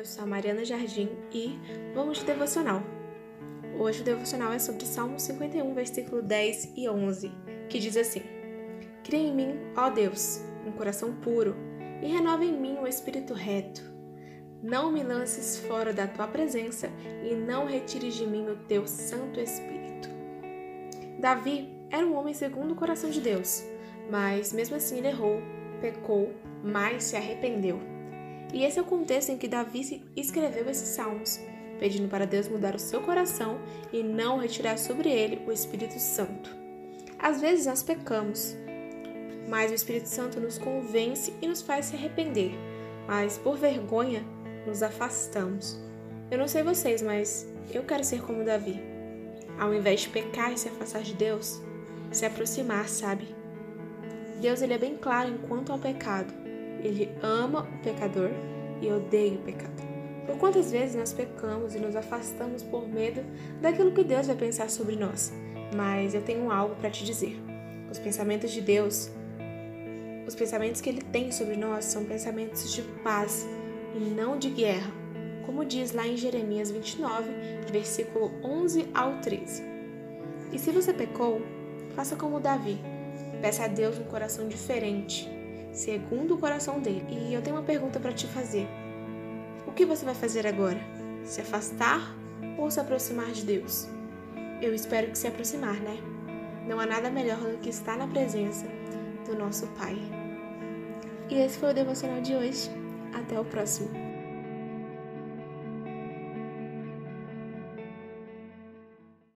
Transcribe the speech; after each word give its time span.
eu 0.00 0.04
sou 0.06 0.24
a 0.24 0.26
Mariana 0.26 0.64
Jardim 0.64 1.10
e 1.30 1.58
vamos 1.94 2.20
de 2.20 2.24
devocional. 2.24 2.82
Hoje 3.78 4.00
o 4.00 4.04
devocional 4.04 4.50
é 4.50 4.58
sobre 4.58 4.86
Salmo 4.86 5.20
51, 5.20 5.74
versículo 5.74 6.22
10 6.22 6.72
e 6.74 6.88
11, 6.88 7.30
que 7.68 7.78
diz 7.78 7.98
assim: 7.98 8.22
Cria 9.04 9.20
em 9.20 9.34
mim, 9.34 9.58
ó 9.76 9.90
Deus, 9.90 10.40
um 10.66 10.72
coração 10.72 11.14
puro 11.16 11.54
e 12.00 12.06
renova 12.06 12.42
em 12.42 12.58
mim 12.58 12.76
o 12.78 12.84
um 12.84 12.86
espírito 12.86 13.34
reto. 13.34 13.82
Não 14.62 14.90
me 14.90 15.02
lances 15.02 15.58
fora 15.58 15.92
da 15.92 16.06
tua 16.06 16.26
presença 16.26 16.88
e 17.22 17.34
não 17.34 17.66
retires 17.66 18.14
de 18.14 18.26
mim 18.26 18.48
o 18.48 18.56
teu 18.56 18.86
Santo 18.86 19.38
Espírito. 19.38 20.08
Davi 21.18 21.68
era 21.90 22.06
um 22.06 22.16
homem 22.16 22.32
segundo 22.32 22.72
o 22.72 22.76
coração 22.76 23.10
de 23.10 23.20
Deus, 23.20 23.62
mas 24.10 24.50
mesmo 24.50 24.76
assim 24.76 24.96
ele 24.96 25.08
errou, 25.08 25.42
pecou, 25.82 26.32
mas 26.64 27.04
se 27.04 27.16
arrependeu. 27.16 27.99
E 28.52 28.64
esse 28.64 28.78
é 28.78 28.82
o 28.82 28.84
contexto 28.84 29.30
em 29.30 29.38
que 29.38 29.48
Davi 29.48 30.02
escreveu 30.16 30.68
esses 30.68 30.88
salmos, 30.88 31.40
pedindo 31.78 32.08
para 32.08 32.26
Deus 32.26 32.48
mudar 32.48 32.74
o 32.74 32.78
seu 32.78 33.00
coração 33.00 33.58
e 33.92 34.02
não 34.02 34.38
retirar 34.38 34.78
sobre 34.78 35.08
ele 35.08 35.42
o 35.46 35.52
Espírito 35.52 35.98
Santo. 35.98 36.54
Às 37.18 37.40
vezes 37.40 37.66
nós 37.66 37.82
pecamos, 37.82 38.56
mas 39.48 39.70
o 39.70 39.74
Espírito 39.74 40.08
Santo 40.08 40.40
nos 40.40 40.58
convence 40.58 41.32
e 41.40 41.46
nos 41.46 41.62
faz 41.62 41.86
se 41.86 41.96
arrepender, 41.96 42.52
mas 43.06 43.38
por 43.38 43.56
vergonha 43.56 44.24
nos 44.66 44.82
afastamos. 44.82 45.78
Eu 46.30 46.38
não 46.38 46.48
sei 46.48 46.62
vocês, 46.62 47.02
mas 47.02 47.46
eu 47.72 47.82
quero 47.82 48.04
ser 48.04 48.22
como 48.22 48.44
Davi. 48.44 48.80
Ao 49.58 49.74
invés 49.74 50.00
de 50.00 50.08
pecar 50.08 50.52
e 50.52 50.58
se 50.58 50.68
afastar 50.68 51.02
de 51.02 51.14
Deus, 51.14 51.60
se 52.10 52.24
aproximar, 52.24 52.88
sabe? 52.88 53.34
Deus 54.40 54.62
ele 54.62 54.74
é 54.74 54.78
bem 54.78 54.96
claro 54.96 55.28
enquanto 55.28 55.70
ao 55.70 55.78
pecado. 55.78 56.32
Ele 56.82 57.10
ama 57.22 57.62
o 57.62 57.82
pecador 57.82 58.30
e 58.80 58.90
odeia 58.90 59.34
o 59.34 59.42
pecado. 59.42 59.90
Por 60.26 60.36
quantas 60.38 60.70
vezes 60.70 60.94
nós 60.94 61.12
pecamos 61.12 61.74
e 61.74 61.78
nos 61.78 61.96
afastamos 61.96 62.62
por 62.62 62.88
medo 62.88 63.22
daquilo 63.60 63.92
que 63.92 64.04
Deus 64.04 64.26
vai 64.26 64.36
pensar 64.36 64.70
sobre 64.70 64.96
nós? 64.96 65.32
Mas 65.74 66.14
eu 66.14 66.22
tenho 66.22 66.50
algo 66.50 66.76
para 66.76 66.90
te 66.90 67.04
dizer. 67.04 67.36
Os 67.90 67.98
pensamentos 67.98 68.50
de 68.50 68.60
Deus, 68.60 69.10
os 70.26 70.34
pensamentos 70.34 70.80
que 70.80 70.88
Ele 70.88 71.02
tem 71.02 71.32
sobre 71.32 71.56
nós 71.56 71.84
são 71.86 72.04
pensamentos 72.04 72.72
de 72.72 72.82
paz 73.02 73.46
e 73.94 73.98
não 73.98 74.38
de 74.38 74.50
guerra, 74.50 74.92
como 75.44 75.64
diz 75.64 75.92
lá 75.92 76.06
em 76.06 76.16
Jeremias 76.16 76.70
29, 76.70 77.28
versículo 77.72 78.30
11 78.44 78.88
ao 78.94 79.20
13. 79.20 79.64
E 80.52 80.58
se 80.58 80.70
você 80.70 80.92
pecou, 80.92 81.40
faça 81.96 82.14
como 82.14 82.38
Davi. 82.38 82.78
Peça 83.40 83.64
a 83.64 83.68
Deus 83.68 83.98
um 83.98 84.04
coração 84.04 84.46
diferente 84.46 85.39
segundo 85.72 86.34
o 86.34 86.38
coração 86.38 86.80
dele. 86.80 87.06
E 87.10 87.34
eu 87.34 87.42
tenho 87.42 87.56
uma 87.56 87.62
pergunta 87.62 87.98
para 88.00 88.12
te 88.12 88.26
fazer. 88.26 88.68
O 89.66 89.72
que 89.72 89.84
você 89.84 90.04
vai 90.04 90.14
fazer 90.14 90.46
agora? 90.46 90.80
Se 91.24 91.40
afastar 91.40 92.14
ou 92.58 92.70
se 92.70 92.80
aproximar 92.80 93.30
de 93.32 93.44
Deus? 93.44 93.88
Eu 94.60 94.74
espero 94.74 95.08
que 95.08 95.18
se 95.18 95.26
aproximar, 95.26 95.80
né? 95.80 95.98
Não 96.66 96.78
há 96.78 96.86
nada 96.86 97.10
melhor 97.10 97.38
do 97.38 97.58
que 97.58 97.70
estar 97.70 97.96
na 97.96 98.06
presença 98.06 98.66
do 99.26 99.36
nosso 99.36 99.66
Pai. 99.78 99.96
E 101.28 101.34
esse 101.34 101.58
foi 101.58 101.70
o 101.70 101.74
devocional 101.74 102.20
de 102.20 102.34
hoje. 102.34 102.70
Até 103.14 103.38
o 103.38 103.44
próximo. 103.44 104.09